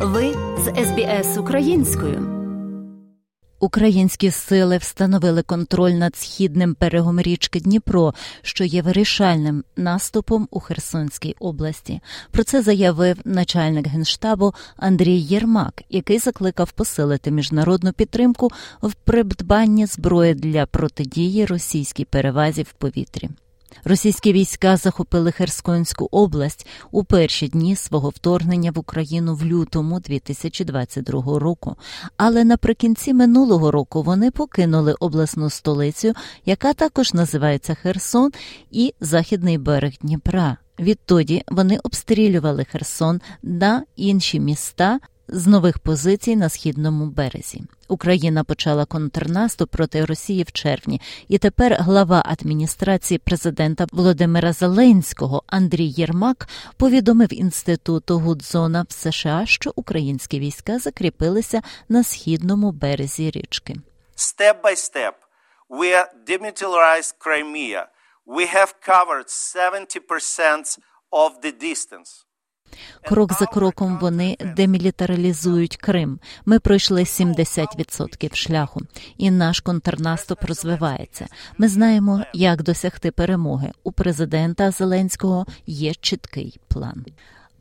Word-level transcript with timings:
Ви 0.00 0.34
з 0.58 0.84
СБС 0.84 1.38
українською. 1.38 2.38
Українські 3.60 4.30
сили 4.30 4.76
встановили 4.76 5.42
контроль 5.42 5.90
над 5.90 6.16
східним 6.16 6.76
берегом 6.80 7.20
річки 7.20 7.60
Дніпро, 7.60 8.14
що 8.42 8.64
є 8.64 8.82
вирішальним 8.82 9.64
наступом 9.76 10.48
у 10.50 10.60
Херсонській 10.60 11.36
області. 11.40 12.00
Про 12.30 12.44
це 12.44 12.62
заявив 12.62 13.16
начальник 13.24 13.86
генштабу 13.86 14.54
Андрій 14.76 15.18
Єрмак, 15.18 15.82
який 15.90 16.18
закликав 16.18 16.72
посилити 16.72 17.30
міжнародну 17.30 17.92
підтримку 17.92 18.50
в 18.82 18.94
придбанні 18.94 19.86
зброї 19.86 20.34
для 20.34 20.66
протидії 20.66 21.46
російській 21.46 22.04
перевазі 22.04 22.62
в 22.62 22.72
повітрі. 22.72 23.30
Російські 23.84 24.32
війська 24.32 24.76
захопили 24.76 25.32
Херсонську 25.32 26.08
область 26.10 26.66
у 26.90 27.04
перші 27.04 27.48
дні 27.48 27.76
свого 27.76 28.08
вторгнення 28.08 28.70
в 28.70 28.78
Україну 28.78 29.34
в 29.34 29.44
лютому 29.44 30.00
2022 30.00 31.38
року. 31.38 31.76
Але 32.16 32.44
наприкінці 32.44 33.14
минулого 33.14 33.70
року 33.70 34.02
вони 34.02 34.30
покинули 34.30 34.92
обласну 34.92 35.50
столицю, 35.50 36.12
яка 36.46 36.72
також 36.72 37.14
називається 37.14 37.74
Херсон, 37.74 38.32
і 38.70 38.94
західний 39.00 39.58
берег 39.58 39.92
Дніпра. 40.02 40.56
Відтоді 40.78 41.42
вони 41.48 41.78
обстрілювали 41.82 42.64
Херсон 42.64 43.20
на 43.42 43.84
інші 43.96 44.40
міста 44.40 45.00
з 45.28 45.46
нових 45.46 45.78
позицій 45.78 46.36
на 46.36 46.48
східному 46.48 47.06
березі. 47.06 47.62
Україна 47.88 48.44
почала 48.44 48.84
контрнаступ 48.84 49.70
проти 49.70 50.04
Росії 50.04 50.42
в 50.42 50.52
червні, 50.52 51.00
і 51.28 51.38
тепер 51.38 51.76
глава 51.80 52.22
адміністрації 52.26 53.18
президента 53.18 53.86
Володимира 53.92 54.52
Зеленського 54.52 55.42
Андрій 55.46 55.86
Єрмак 55.86 56.48
повідомив 56.76 57.28
інституту 57.32 58.18
Гудзона 58.18 58.86
в 58.88 58.92
США, 58.92 59.42
що 59.46 59.72
українські 59.76 60.40
війська 60.40 60.78
закріпилися 60.78 61.62
на 61.88 62.04
східному 62.04 62.72
березі 62.72 63.30
річки. 63.30 63.76
Step 64.16 64.62
by 64.62 64.74
step, 64.74 65.14
we 65.70 65.88
demilitarized 66.26 67.14
Crimea. 67.24 67.82
We 68.26 68.44
have 68.56 68.74
covered 68.92 69.28
70% 69.28 70.78
of 71.12 71.30
the 71.42 71.52
distance. 71.52 72.27
Крок 73.02 73.32
за 73.32 73.46
кроком 73.46 73.98
вони 74.00 74.36
демілітаризують 74.56 75.76
Крим. 75.76 76.18
Ми 76.46 76.58
пройшли 76.58 77.02
70% 77.02 78.34
шляху, 78.34 78.80
і 79.16 79.30
наш 79.30 79.60
контрнаступ 79.60 80.44
розвивається. 80.44 81.26
Ми 81.58 81.68
знаємо, 81.68 82.22
як 82.32 82.62
досягти 82.62 83.10
перемоги. 83.10 83.72
У 83.84 83.92
президента 83.92 84.70
Зеленського 84.70 85.46
є 85.66 85.94
чіткий 85.94 86.60
план. 86.68 87.04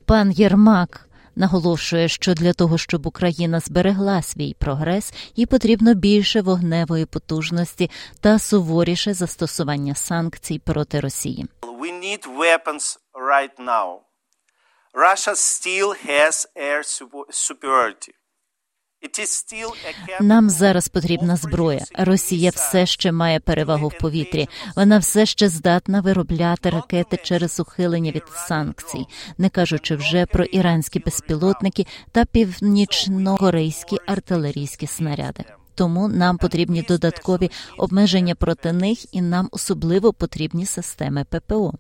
Пан 0.06 0.32
Єрмак. 0.32 1.04
Наголошує, 1.38 2.08
що 2.08 2.34
для 2.34 2.54
того, 2.54 2.78
щоб 2.78 3.08
Україна 3.08 3.60
зберегла 3.60 4.22
свій 4.22 4.56
прогрес, 4.60 5.14
їй 5.36 5.46
потрібно 5.46 5.94
більше 5.94 6.42
вогневої 6.42 7.06
потужності 7.06 7.90
та 8.20 8.40
суворіше 8.40 9.14
застосування 9.14 9.96
санкцій 9.96 10.60
проти 10.60 11.00
Росії. 11.00 11.46
We 11.62 11.92
need 11.92 12.24
weapons 12.40 12.98
right 13.32 13.66
now. 13.68 14.07
Нам 20.22 20.50
зараз 20.50 20.88
потрібна 20.88 21.36
зброя. 21.36 21.86
Росія 21.98 22.50
все 22.50 22.86
ще 22.86 23.12
має 23.12 23.40
перевагу 23.40 23.88
в 23.88 23.98
повітрі. 23.98 24.50
Вона 24.76 24.98
все 24.98 25.26
ще 25.26 25.50
здатна 25.50 26.02
виробляти 26.02 26.70
ракети 26.70 27.20
через 27.24 27.60
ухилення 27.60 28.12
від 28.12 28.24
санкцій, 28.48 29.06
не 29.38 29.50
кажучи 29.50 29.96
вже 29.96 30.26
про 30.26 30.44
іранські 30.44 31.00
безпілотники 31.00 31.86
та 32.12 32.26
північно-корейські 32.26 33.98
артилерійські 34.06 34.88
снаряди. 34.88 35.44
Тому 35.76 36.08
нам 36.08 36.38
потрібні 36.38 36.82
додаткові 36.82 37.52
обмеження 37.78 38.36
проти 38.36 38.74
них, 38.74 39.16
і 39.16 39.22
нам 39.22 39.50
особливо 39.52 40.14
потрібні 40.14 40.66
системи 40.66 41.26
ППО. 41.30 41.74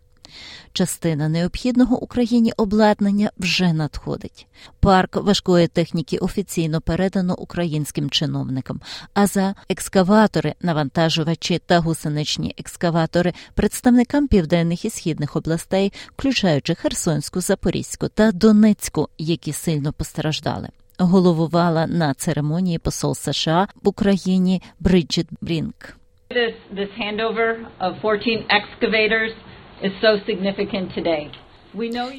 Частина 0.73 1.29
необхідного 1.29 2.03
Україні 2.03 2.53
обладнання 2.57 3.31
вже 3.38 3.73
надходить. 3.73 4.47
Парк 4.79 5.15
важкої 5.15 5.67
техніки 5.67 6.17
офіційно 6.17 6.81
передано 6.81 7.35
українським 7.35 8.09
чиновникам. 8.09 8.81
А 9.13 9.27
за 9.27 9.55
екскаватори, 9.69 10.53
навантажувачі 10.61 11.59
та 11.65 11.79
гусеничні 11.79 12.55
екскаватори 12.57 13.33
представникам 13.53 14.27
південних 14.27 14.85
і 14.85 14.89
східних 14.89 15.35
областей, 15.35 15.93
включаючи 16.17 16.75
Херсонську, 16.75 17.41
Запорізьку 17.41 18.07
та 18.07 18.31
Донецьку, 18.31 19.09
які 19.17 19.53
сильно 19.53 19.94
постраждали. 19.94 20.69
Головувала 20.99 21.88
на 21.88 22.13
церемонії 22.13 22.79
посол 22.79 23.15
США 23.15 23.67
в 23.83 23.88
Україні 23.88 24.61
Бриджит 24.79 25.27
Брінк. 25.41 25.97
This, 26.29 26.55
this 26.73 26.91
handover 26.99 27.49
of 27.79 28.01
14 28.01 28.45
excavators 28.59 29.33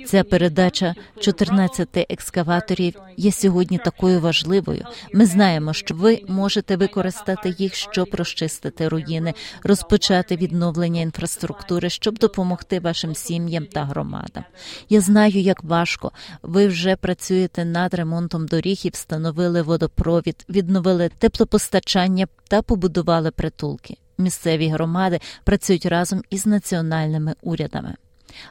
Ця 0.06 0.24
передача 0.24 0.94
14 1.20 1.88
екскаваторів 2.10 2.94
є 3.16 3.32
сьогодні 3.32 3.78
такою 3.78 4.20
важливою. 4.20 4.84
Ми 5.14 5.26
знаємо, 5.26 5.72
що 5.72 5.94
ви 5.94 6.22
можете 6.28 6.76
використати 6.76 7.54
їх, 7.58 7.74
щоб 7.74 8.08
розчистити 8.12 8.88
руїни, 8.88 9.34
розпочати 9.62 10.36
відновлення 10.36 11.00
інфраструктури, 11.00 11.90
щоб 11.90 12.18
допомогти 12.18 12.80
вашим 12.80 13.14
сім'ям 13.14 13.66
та 13.66 13.84
громадам. 13.84 14.44
Я 14.88 15.00
знаю, 15.00 15.40
як 15.40 15.64
важко. 15.64 16.12
Ви 16.42 16.66
вже 16.66 16.96
працюєте 16.96 17.64
над 17.64 17.94
ремонтом 17.94 18.46
доріг 18.46 18.80
і 18.84 18.88
встановили 18.88 19.62
водопровід, 19.62 20.44
відновили 20.48 21.10
теплопостачання 21.18 22.26
та 22.48 22.62
побудували 22.62 23.30
притулки 23.30 23.96
місцеві 24.18 24.68
громади 24.68 25.20
працюють 25.44 25.86
разом 25.86 26.22
із 26.30 26.46
національними 26.46 27.34
урядами. 27.42 27.94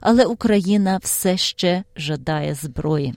Але 0.02 0.26
Україна 0.26 0.98
все 0.98 1.38
ще 1.38 1.84
жадає 1.96 2.54
зброї. 2.56 3.14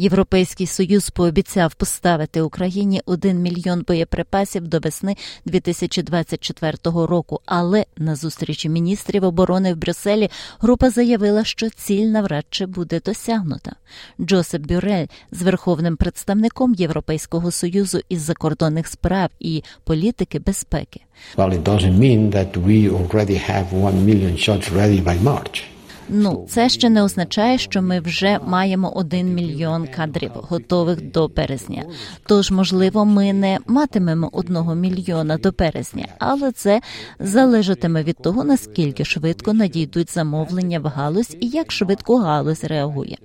Європейський 0.00 0.66
союз 0.66 1.10
пообіцяв 1.10 1.74
поставити 1.74 2.40
Україні 2.40 3.02
1 3.06 3.38
мільйон 3.38 3.84
боєприпасів 3.88 4.68
до 4.68 4.78
весни 4.78 5.16
2024 5.44 6.76
року. 6.84 7.40
Але 7.46 7.84
на 7.96 8.16
зустрічі 8.16 8.68
міністрів 8.68 9.24
оборони 9.24 9.74
в 9.74 9.76
Брюсселі 9.76 10.30
група 10.60 10.90
заявила, 10.90 11.44
що 11.44 11.70
ціль 11.70 12.06
навряд 12.06 12.44
чи 12.50 12.66
буде 12.66 13.00
досягнута. 13.04 13.72
Джосеп 14.20 14.62
Бюрель 14.62 15.06
з 15.30 15.42
верховним 15.42 15.96
представником 15.96 16.74
Європейського 16.74 17.50
союзу 17.50 18.00
із 18.08 18.20
закордонних 18.20 18.86
справ 18.86 19.30
і 19.40 19.62
політики 19.84 20.38
безпеки. 20.38 21.00
Well, 21.36 21.52
it 21.52 21.62
doesn't 21.62 21.98
mean 21.98 22.30
that 22.30 22.56
we 22.56 22.88
already 22.88 23.38
have 23.50 23.66
1 23.72 24.06
million 24.06 24.36
shots 24.36 24.72
ready 24.72 25.04
by 25.04 25.22
March. 25.22 25.64
Ну, 26.12 26.46
це 26.48 26.68
ще 26.68 26.90
не 26.90 27.02
означає, 27.02 27.58
що 27.58 27.82
ми 27.82 28.00
вже 28.00 28.38
маємо 28.46 28.90
один 28.90 29.34
мільйон 29.34 29.86
кадрів 29.86 30.30
готових 30.34 31.10
до 31.10 31.28
березня. 31.28 31.84
Тож, 32.26 32.50
можливо, 32.50 33.04
ми 33.04 33.32
не 33.32 33.58
матимемо 33.66 34.30
одного 34.32 34.74
мільйона 34.74 35.38
до 35.38 35.52
березня, 35.52 36.06
але 36.18 36.52
це 36.52 36.80
залежатиме 37.18 38.02
від 38.02 38.16
того, 38.16 38.44
наскільки 38.44 39.04
швидко 39.04 39.52
надійдуть 39.52 40.14
замовлення 40.14 40.80
в 40.80 40.86
галузь 40.86 41.36
і 41.40 41.48
як 41.48 41.72
швидко 41.72 42.16
галузь 42.16 42.64
реагує. 42.64 43.16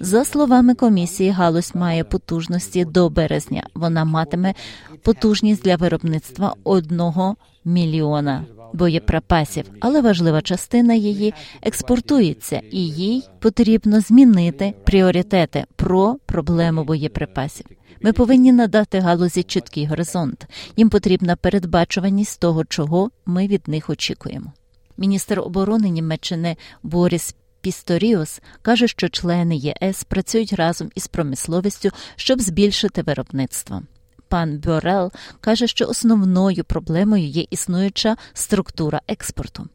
За 0.00 0.24
словами 0.24 0.74
комісії, 0.74 1.30
галузь 1.30 1.74
має 1.74 2.04
потужності 2.04 2.84
до 2.84 3.08
березня. 3.10 3.66
Вона 3.74 4.04
матиме 4.04 4.54
потужність 5.02 5.62
для 5.62 5.76
виробництва 5.76 6.54
одного 6.64 7.36
мільйона 7.64 8.44
боєприпасів, 8.72 9.64
але 9.80 10.00
важлива 10.00 10.42
частина 10.42 10.94
її 10.94 11.34
експортується, 11.62 12.62
і 12.70 12.86
їй 12.86 13.22
потрібно 13.38 14.00
змінити 14.00 14.74
пріоритети 14.84 15.64
про 15.76 16.16
проблему 16.26 16.84
боєприпасів. 16.84 17.66
Ми 18.02 18.12
повинні 18.12 18.52
надати 18.52 19.00
галузі 19.00 19.42
чіткий 19.42 19.86
горизонт. 19.86 20.46
Їм 20.76 20.90
потрібна 20.90 21.36
передбачуваність 21.36 22.40
того, 22.40 22.64
чого 22.64 23.10
ми 23.26 23.46
від 23.46 23.68
них 23.68 23.90
очікуємо. 23.90 24.52
Міністр 24.96 25.40
оборони 25.40 25.88
Німеччини 25.88 26.56
Боріс 26.82 27.34
Пісторіус 27.60 28.40
каже, 28.62 28.88
що 28.88 29.08
члени 29.08 29.56
ЄС 29.56 30.04
працюють 30.04 30.52
разом 30.52 30.90
із 30.94 31.06
промисловістю, 31.06 31.90
щоб 32.16 32.40
збільшити 32.40 33.02
виробництво. 33.02 33.82
Пан 34.30 34.58
Бьорел 34.58 35.12
каже, 35.40 35.66
що 35.66 35.86
основною 35.86 36.64
проблемою 36.64 37.24
є 37.24 37.44
існуюча 37.50 38.16
структура 38.32 39.00
експорту. 39.08 39.68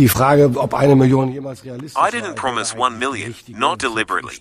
Die 0.00 0.08
Frage, 0.16 0.44
ob 0.64 0.72
eine 0.82 0.94
Million 1.02 1.26
jemals 1.38 1.60
realistisch 1.64 2.06
I 2.06 2.10
didn't 2.16 2.36
promise 2.44 2.70
one 2.86 2.94
million, 3.04 3.34
not 3.66 3.76
deliberately. 3.88 4.36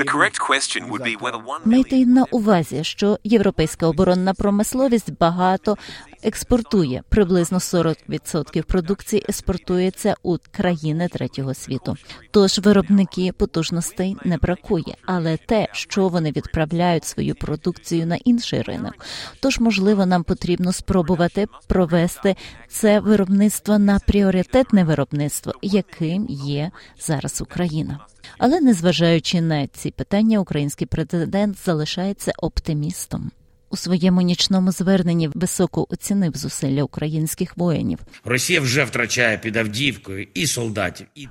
The 0.00 0.08
correct 0.14 0.38
question 0.50 0.80
would 0.90 1.02
be 1.10 1.14
whether 1.24 1.40
one 1.52 1.60
million... 1.64 1.90
Майте 1.92 2.06
на 2.06 2.24
увазі, 2.30 2.84
що 2.84 3.18
європейська 3.24 3.86
оборонна 3.86 4.34
промисловість 4.34 5.12
багато 5.20 5.76
експортує 6.22 7.02
приблизно 7.08 7.58
40% 7.58 8.62
продукції 8.62 9.24
експортується 9.28 10.14
у 10.22 10.36
країни 10.50 11.08
третього 11.08 11.54
світу. 11.54 11.96
Тож 12.30 12.58
виробники 12.58 13.32
потужностей 13.32 14.16
не 14.24 14.36
бракує, 14.36 14.96
але 15.06 15.36
те, 15.36 15.68
що 15.72 16.08
вони 16.08 16.32
відправляють 16.32 17.04
свою 17.04 17.34
продукцію 17.34 18.06
на 18.06 18.16
інший 18.16 18.62
ринок. 18.62 18.94
Тож, 19.40 19.58
можливо, 19.60 20.06
нам 20.06 20.24
потрібно 20.24 20.72
спробувати 20.72 21.46
провести 21.66 22.36
це 22.68 23.00
виробництво 23.00 23.78
на 23.78 23.98
пріоритетне 23.98 24.84
виробництво, 24.84 25.52
яким 25.62 26.26
є 26.28 26.70
зараз 27.00 27.40
Україна. 27.40 27.98
Але 28.38 28.60
незважаючи 28.60 29.40
на 29.40 29.66
ці 29.66 29.90
питання, 29.90 30.38
український 30.38 30.86
президент 30.86 31.64
залишається 31.64 32.32
оптимістом. 32.38 33.30
У 33.72 33.76
своєму 33.76 34.20
нічному 34.20 34.72
зверненні 34.72 35.30
високо 35.34 35.86
оцінив 35.90 36.36
зусилля 36.36 36.82
українських 36.82 37.56
воїнів. 37.56 37.98
Росія 38.24 38.60
вже 38.60 38.84
втрачає 38.84 39.38
під 39.38 39.56
Авдіївкою 39.56 40.26
і 40.34 40.46
солдатів, 40.46 41.06
і 41.14 41.28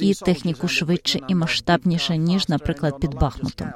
і 0.00 0.14
техніку 0.14 0.68
швидше 0.68 1.20
і 1.28 1.34
масштабніше 1.34 2.16
ніж, 2.16 2.48
наприклад, 2.48 3.00
під 3.00 3.14
Бахмутом. 3.14 3.68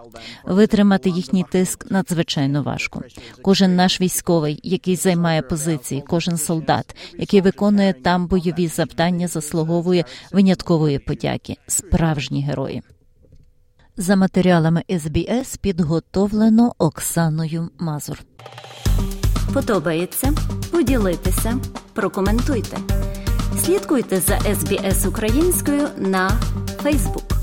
Витримати 0.44 1.10
їхній 1.10 1.44
тиск 1.50 1.90
надзвичайно 1.90 2.62
важко. 2.62 3.02
Кожен 3.42 3.76
наш 3.76 4.00
військовий, 4.00 4.60
який 4.62 4.96
займає 4.96 5.42
позиції, 5.42 6.04
кожен 6.08 6.38
солдат, 6.38 6.96
який 7.18 7.40
виконує 7.40 7.92
там 7.92 8.26
бойові 8.26 8.68
завдання, 8.68 9.28
заслуговує 9.28 10.04
виняткової 10.32 10.98
подяки. 10.98 11.56
Справжні 11.66 12.42
герої. 12.42 12.82
За 13.96 14.16
матеріалами 14.16 14.82
СБС 14.90 15.56
підготовлено 15.56 16.74
Оксаною 16.78 17.68
Мазур. 17.78 18.18
Подобається? 19.52 20.32
Поділитися, 20.70 21.58
прокоментуйте. 21.92 22.76
Слідкуйте 23.64 24.20
за 24.20 24.38
СБС 24.38 25.06
українською 25.06 25.88
на 25.98 26.30
Фейсбук. 26.82 27.33